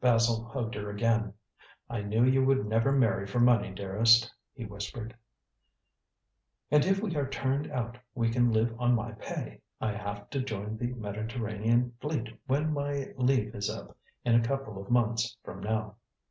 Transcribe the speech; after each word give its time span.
Basil 0.00 0.42
hugged 0.46 0.74
her 0.76 0.88
again. 0.88 1.34
"I 1.90 2.00
knew 2.00 2.24
you 2.24 2.42
would 2.42 2.64
never 2.64 2.90
marry 2.90 3.26
for 3.26 3.38
money, 3.38 3.70
dearest," 3.70 4.32
he 4.54 4.64
whispered. 4.64 5.14
"And 6.70 6.86
if 6.86 7.02
we 7.02 7.14
are 7.16 7.28
turned 7.28 7.70
out 7.70 7.98
we 8.14 8.30
can 8.30 8.50
live 8.50 8.74
on 8.78 8.94
my 8.94 9.12
pay. 9.12 9.60
I 9.82 9.92
have 9.92 10.30
to 10.30 10.40
join 10.40 10.78
the 10.78 10.94
Mediterranean 10.94 11.92
Fleet 12.00 12.28
when 12.46 12.72
my 12.72 13.12
leave 13.16 13.54
is 13.54 13.68
up 13.68 13.94
in 14.24 14.34
a 14.34 14.40
couple 14.42 14.80
of 14.80 14.90
months 14.90 15.36
from 15.42 15.62
now. 15.62 15.96